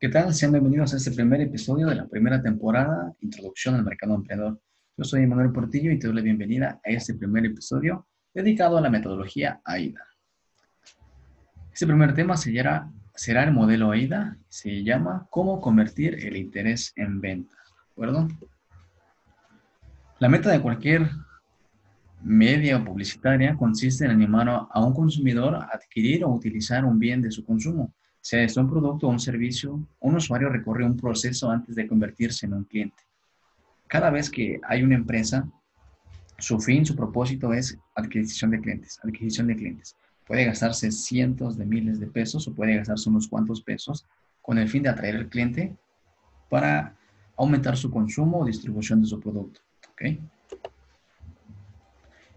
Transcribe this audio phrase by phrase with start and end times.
[0.00, 0.32] ¿Qué tal?
[0.32, 4.60] Sean bienvenidos a este primer episodio de la primera temporada, Introducción al Mercado Emprendedor.
[4.96, 8.80] Yo soy Manuel Portillo y te doy la bienvenida a este primer episodio dedicado a
[8.80, 10.06] la metodología AIDA.
[11.72, 17.20] Este primer tema será, será el modelo AIDA, se llama Cómo convertir el interés en
[17.20, 17.56] venta.
[17.56, 18.28] ¿De acuerdo?
[20.20, 21.10] La meta de cualquier
[22.22, 27.32] media publicitaria consiste en animar a un consumidor a adquirir o utilizar un bien de
[27.32, 31.74] su consumo sea es un producto o un servicio, un usuario recorre un proceso antes
[31.74, 33.02] de convertirse en un cliente.
[33.86, 35.48] Cada vez que hay una empresa,
[36.38, 39.96] su fin, su propósito es adquisición de clientes, adquisición de clientes.
[40.26, 44.06] Puede gastarse cientos de miles de pesos o puede gastarse unos cuantos pesos
[44.42, 45.76] con el fin de atraer al cliente
[46.48, 46.94] para
[47.36, 49.60] aumentar su consumo o distribución de su producto.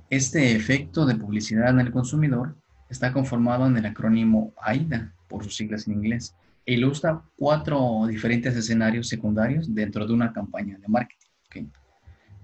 [0.09, 2.55] Este efecto de publicidad en el consumidor
[2.89, 6.35] está conformado en el acrónimo AIDA, por sus siglas en inglés,
[6.65, 11.69] e ilustra cuatro diferentes escenarios secundarios dentro de una campaña de marketing.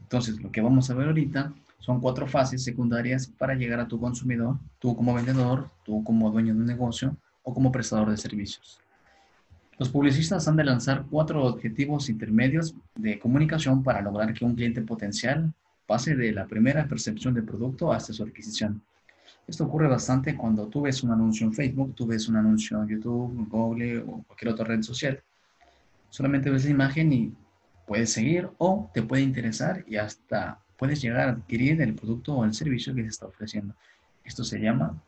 [0.01, 3.99] Entonces, lo que vamos a ver ahorita son cuatro fases secundarias para llegar a tu
[3.99, 8.79] consumidor, tú como vendedor, tú como dueño de un negocio o como prestador de servicios.
[9.77, 14.81] Los publicistas han de lanzar cuatro objetivos intermedios de comunicación para lograr que un cliente
[14.81, 15.53] potencial
[15.85, 18.81] pase de la primera percepción del producto hasta su adquisición.
[19.47, 22.89] Esto ocurre bastante cuando tú ves un anuncio en Facebook, tú ves un anuncio en
[22.89, 25.23] YouTube, Google o cualquier otra red social.
[26.09, 27.33] Solamente ves la imagen y
[27.85, 32.43] puedes seguir o te puede interesar y hasta puedes llegar a adquirir el producto o
[32.43, 33.73] el servicio que se está ofreciendo.
[34.25, 35.01] Esto se llama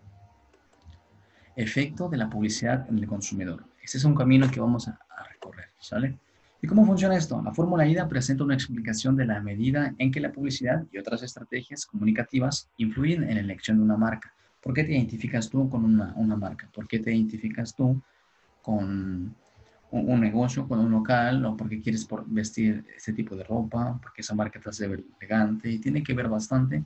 [1.56, 3.66] efecto de la publicidad en el consumidor.
[3.84, 4.98] Este es un camino que vamos a,
[5.30, 6.18] recorrer, ¿sale?
[6.62, 7.42] ¿Y cómo funciona esto?
[7.42, 11.24] La fórmula IDA presenta una explicación de la medida en que la publicidad y otras
[11.24, 14.34] estrategias comunicativas influyen en la elección de una marca.
[14.62, 16.70] ¿Por qué te identificas tú con una, marca?
[16.74, 18.02] ¿Por qué te identificas tú
[18.62, 19.34] con
[19.92, 21.46] un, negocio, con un local?
[21.46, 23.98] ¿O porque quieres vestir ese tipo de ropa?
[24.02, 26.84] Porque esa marca te hace ver elegante y tiene que ver bastante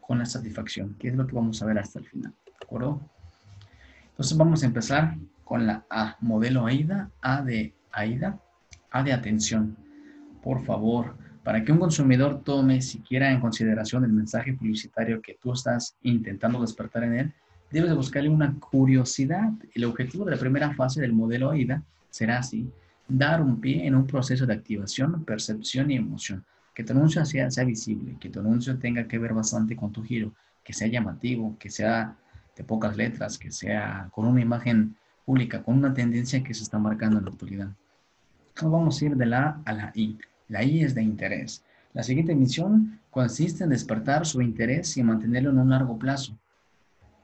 [0.00, 2.32] con la satisfacción, que es lo que vamos a ver hasta el final.
[2.46, 3.00] ¿De acuerdo?
[4.10, 8.40] Entonces vamos a empezar con la A, modelo AIDA, A de AIDA
[8.90, 9.76] a de atención.
[10.42, 15.52] Por favor, para que un consumidor tome siquiera en consideración el mensaje publicitario que tú
[15.52, 17.32] estás intentando despertar en él,
[17.70, 19.50] debes de buscarle una curiosidad.
[19.74, 22.70] El objetivo de la primera fase del modelo AIDA será así,
[23.08, 26.44] dar un pie en un proceso de activación, percepción y emoción.
[26.74, 30.02] Que tu anuncio sea, sea visible, que tu anuncio tenga que ver bastante con tu
[30.04, 30.32] giro,
[30.62, 32.16] que sea llamativo, que sea
[32.56, 36.78] de pocas letras, que sea con una imagen pública, con una tendencia que se está
[36.78, 37.70] marcando en la actualidad
[38.62, 40.18] vamos a ir de la A la I.
[40.48, 41.64] La I es de interés.
[41.92, 46.36] La siguiente misión consiste en despertar su interés y mantenerlo en un largo plazo.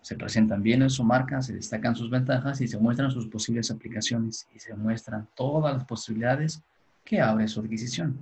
[0.00, 3.71] Se presentan bien en su marca, se destacan sus ventajas y se muestran sus posibles
[3.71, 6.62] aplicaciones y se muestran todas las posibilidades
[7.05, 8.19] que abre su adquisición.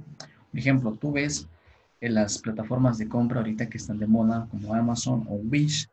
[0.51, 1.49] Por ejemplo, tú ves
[2.01, 5.89] en las plataformas de compra ahorita que están de moda como Amazon o Wish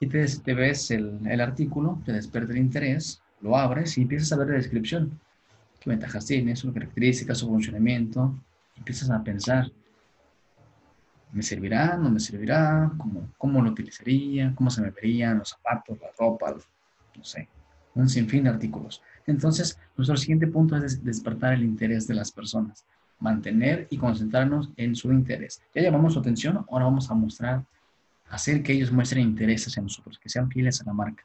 [0.00, 4.36] y te, ves el, el artículo, te despierta el interés, lo abres y empiezas a
[4.36, 5.18] ver la descripción
[5.80, 8.34] qué ventajas tiene, sus características, su funcionamiento.
[8.76, 9.70] Empiezas a pensar,
[11.32, 11.96] ¿me servirá?
[11.96, 12.90] ¿No me servirá?
[12.96, 14.54] ¿Cómo, cómo lo utilizaría?
[14.54, 16.54] ¿Cómo se me verían los zapatos, la ropa?
[17.16, 17.48] No sé,
[17.94, 19.02] un sinfín de artículos.
[19.26, 22.86] Entonces, nuestro siguiente punto es despertar el interés de las personas,
[23.18, 25.60] mantener y concentrarnos en su interés.
[25.74, 27.64] Ya llamamos su atención, ahora vamos a mostrar,
[28.30, 31.24] hacer que ellos muestren interés hacia nosotros, que sean fieles a la marca,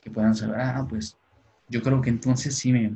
[0.00, 1.16] que puedan saber, ah, pues
[1.68, 2.92] yo creo que entonces sí me,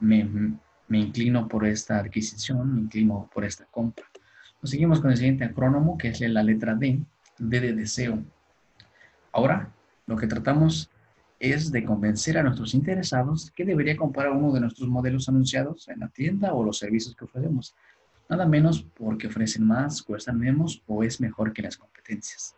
[0.00, 0.58] me,
[0.90, 4.04] inclino por esta adquisición, me inclino por esta compra.
[4.60, 7.00] Nos seguimos con el siguiente acrónomo, que es la letra D,
[7.38, 8.22] D de deseo.
[9.32, 9.72] Ahora,
[10.06, 10.90] lo que tratamos
[11.38, 16.00] es de convencer a nuestros interesados que debería comprar uno de nuestros modelos anunciados en
[16.00, 17.74] la tienda o los servicios que ofrecemos.
[18.28, 22.54] Nada menos porque ofrecen más, cuestan menos o es mejor que las competencias.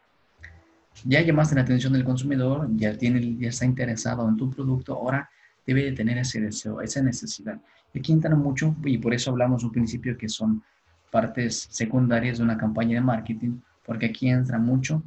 [1.04, 5.30] Ya llamaste la atención del consumidor, ya, tiene, ya está interesado en tu producto, ahora
[5.66, 7.60] debe de tener ese deseo, esa necesidad.
[7.94, 10.62] Aquí entran mucho, y por eso hablamos un principio que son
[11.10, 15.02] partes secundarias de una campaña de marketing, porque aquí entra mucho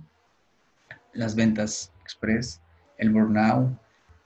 [1.13, 2.61] las ventas express,
[2.97, 3.77] el burnout,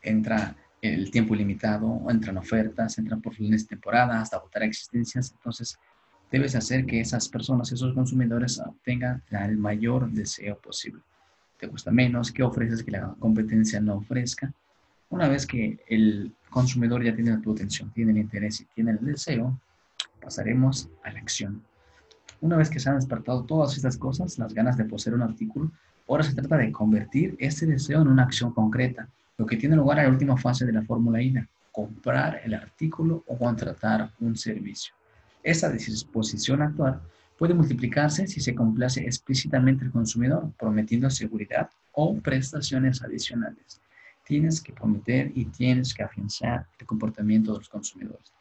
[0.01, 5.31] entra el tiempo ilimitado, entran ofertas, entran por fines de temporada, hasta votar existencias.
[5.31, 5.77] Entonces,
[6.31, 11.01] debes hacer que esas personas, esos consumidores, obtengan el mayor deseo posible.
[11.57, 14.53] Te cuesta menos, ¿qué ofreces que la competencia no ofrezca?
[15.09, 19.06] Una vez que el consumidor ya tiene tu atención, tiene el interés y tiene el
[19.06, 19.59] deseo,
[20.21, 21.63] pasaremos a la acción.
[22.42, 25.71] Una vez que se han despertado todas estas cosas, las ganas de poseer un artículo,
[26.07, 30.00] ahora se trata de convertir este deseo en una acción concreta, lo que tiene lugar
[30.00, 34.94] en la última fase de la fórmula IDA, comprar el artículo o contratar un servicio.
[35.42, 37.01] Esta disposición actual
[37.38, 43.80] puede multiplicarse si se complace explícitamente al consumidor, prometiendo seguridad o prestaciones adicionales.
[44.27, 48.33] Tienes que prometer y tienes que afianzar el comportamiento de los consumidores.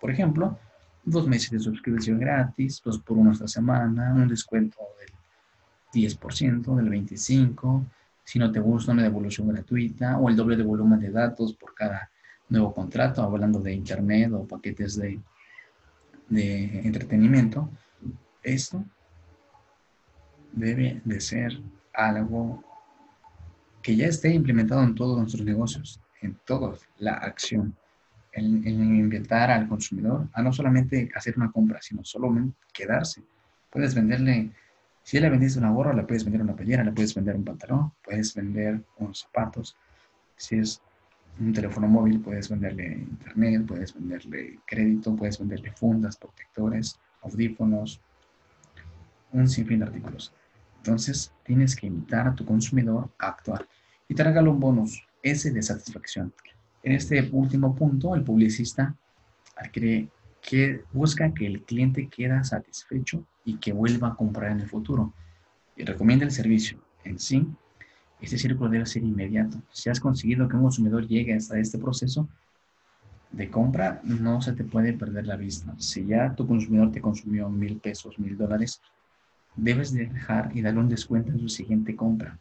[0.00, 0.56] Por ejemplo,
[1.04, 6.90] dos meses de suscripción gratis, dos por uno esta semana, un descuento del 10%, del
[6.90, 7.84] 25%,
[8.24, 11.74] si no te gusta una devolución gratuita o el doble de volumen de datos por
[11.74, 12.08] cada
[12.48, 15.20] nuevo contrato, hablando de internet o paquetes de,
[16.28, 17.68] de entretenimiento.
[18.42, 18.84] Esto
[20.52, 21.60] debe de ser
[21.92, 22.62] algo
[23.82, 27.76] que ya esté implementado en todos nuestros negocios, en toda la acción,
[28.32, 32.32] en, invitar al consumidor a no solamente hacer una compra, sino solo
[32.72, 33.22] quedarse.
[33.68, 34.50] Puedes venderle,
[35.02, 37.92] si le vendiste una gorra, le puedes vender una playera, le puedes vender un pantalón,
[38.04, 39.76] puedes vender unos zapatos.
[40.36, 40.80] Si es
[41.40, 48.00] un teléfono móvil, puedes venderle internet, puedes venderle crédito, puedes venderle fundas, protectores, audífonos,
[49.32, 50.32] un sinfín de artículos.
[50.84, 53.68] Entonces, tienes que invitar a tu consumidor a actuar.
[54.08, 56.34] Y te regalo un bonus, ese de satisfacción.
[56.82, 58.96] En este último punto, el publicista
[59.72, 60.08] cree
[60.40, 65.14] que busca que el cliente quede satisfecho y que vuelva a comprar en el futuro.
[65.76, 66.82] Y recomienda el servicio.
[67.04, 67.46] En sí,
[68.20, 69.62] este círculo debe ser inmediato.
[69.70, 72.28] Si has conseguido que un consumidor llegue hasta este proceso
[73.30, 75.76] de compra, no se te puede perder la vista.
[75.78, 78.82] Si ya tu consumidor te consumió mil pesos, mil dólares,
[79.56, 82.38] debes dejar y darle un descuento en su siguiente compra.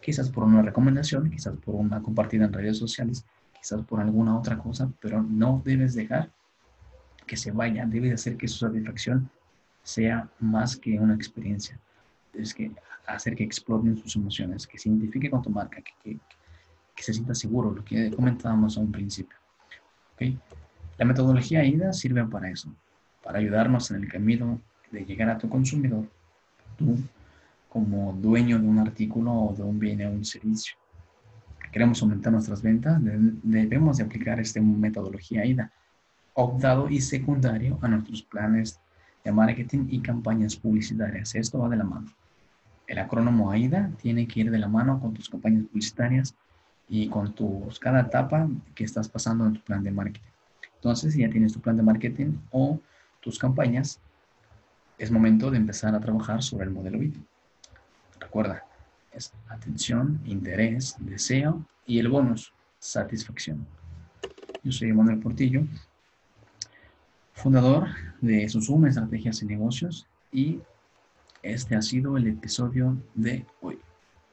[0.00, 3.24] Quizás por una recomendación, quizás por una compartida en redes sociales,
[3.56, 6.30] quizás por alguna otra cosa, pero no debes dejar
[7.26, 7.86] que se vaya.
[7.86, 9.30] Debes hacer que su satisfacción
[9.82, 11.78] sea más que una experiencia.
[12.32, 12.72] Es que
[13.06, 16.18] hacer que exploten sus emociones, que se identifique con tu marca, que,
[16.94, 19.36] que, se sienta seguro, lo que comentábamos a un principio.
[20.14, 20.38] ¿Okay?
[20.98, 22.74] La metodología AIDA sirve para eso,
[23.22, 24.60] para ayudarnos en el camino
[24.90, 26.06] de llegar a tu consumidor
[26.82, 26.98] tú
[27.68, 30.74] como dueño de un artículo o de un bien o un servicio.
[31.72, 35.72] Queremos aumentar nuestras ventas, debemos de aplicar esta metodología AIDA,
[36.34, 38.78] optado y secundario a nuestros planes
[39.24, 41.34] de marketing y campañas publicitarias.
[41.34, 42.12] Esto va de la mano.
[42.86, 46.34] El acrónomo AIDA tiene que ir de la mano con tus campañas publicitarias
[46.88, 50.28] y con tus, cada etapa que estás pasando en tu plan de marketing.
[50.74, 52.78] Entonces, si ya tienes tu plan de marketing o
[53.20, 53.98] tus campañas,
[55.02, 57.16] es momento de empezar a trabajar sobre el modelo VIP.
[58.20, 58.64] Recuerda,
[59.10, 63.66] es atención, interés, deseo y el bonus, satisfacción.
[64.62, 65.64] Yo soy Manuel Portillo,
[67.32, 67.88] fundador
[68.20, 70.60] de Susum Estrategias y Negocios y
[71.42, 73.80] este ha sido el episodio de hoy.